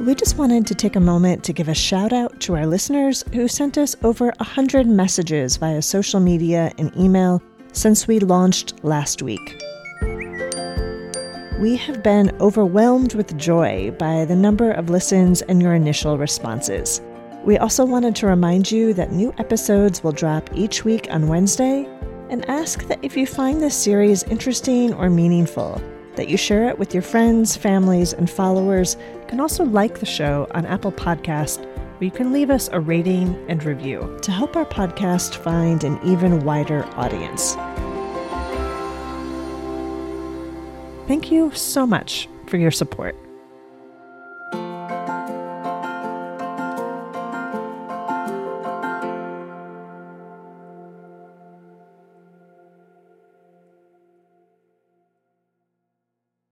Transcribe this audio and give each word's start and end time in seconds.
We 0.00 0.14
just 0.14 0.38
wanted 0.38 0.66
to 0.66 0.74
take 0.74 0.96
a 0.96 1.00
moment 1.00 1.44
to 1.44 1.52
give 1.52 1.68
a 1.68 1.74
shout 1.74 2.14
out 2.14 2.40
to 2.40 2.56
our 2.56 2.64
listeners 2.64 3.22
who 3.34 3.46
sent 3.46 3.76
us 3.76 3.94
over 4.02 4.32
100 4.38 4.86
messages 4.86 5.58
via 5.58 5.82
social 5.82 6.20
media 6.20 6.72
and 6.78 6.90
email 6.96 7.42
since 7.72 8.08
we 8.08 8.18
launched 8.18 8.82
last 8.82 9.20
week. 9.20 9.62
We 11.60 11.76
have 11.76 12.02
been 12.02 12.34
overwhelmed 12.40 13.12
with 13.12 13.36
joy 13.36 13.94
by 13.98 14.24
the 14.24 14.34
number 14.34 14.70
of 14.70 14.88
listens 14.88 15.42
and 15.42 15.60
your 15.60 15.74
initial 15.74 16.16
responses. 16.16 17.02
We 17.44 17.58
also 17.58 17.84
wanted 17.84 18.16
to 18.16 18.26
remind 18.26 18.72
you 18.72 18.94
that 18.94 19.12
new 19.12 19.34
episodes 19.36 20.02
will 20.02 20.12
drop 20.12 20.48
each 20.54 20.82
week 20.82 21.08
on 21.10 21.28
Wednesday 21.28 21.86
and 22.30 22.48
ask 22.48 22.88
that 22.88 23.04
if 23.04 23.18
you 23.18 23.26
find 23.26 23.60
this 23.60 23.76
series 23.76 24.22
interesting 24.22 24.94
or 24.94 25.10
meaningful, 25.10 25.78
that 26.16 26.28
you 26.28 26.36
share 26.36 26.68
it 26.68 26.78
with 26.78 26.92
your 26.92 27.02
friends, 27.02 27.56
families, 27.56 28.12
and 28.12 28.28
followers. 28.28 28.96
You 29.14 29.26
can 29.28 29.40
also 29.40 29.64
like 29.64 30.00
the 30.00 30.06
show 30.06 30.46
on 30.52 30.66
Apple 30.66 30.92
Podcast, 30.92 31.64
where 31.66 32.04
you 32.04 32.10
can 32.10 32.32
leave 32.32 32.50
us 32.50 32.68
a 32.72 32.80
rating 32.80 33.36
and 33.48 33.62
review 33.64 34.18
to 34.22 34.32
help 34.32 34.56
our 34.56 34.64
podcast 34.64 35.36
find 35.36 35.84
an 35.84 35.98
even 36.04 36.44
wider 36.44 36.84
audience. 36.96 37.54
Thank 41.06 41.30
you 41.32 41.50
so 41.54 41.86
much 41.86 42.28
for 42.46 42.56
your 42.56 42.70
support. 42.70 43.16